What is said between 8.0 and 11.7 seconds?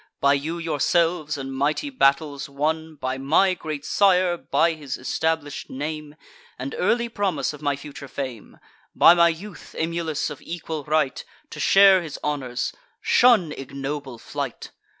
fame; By my youth, emulous of equal right To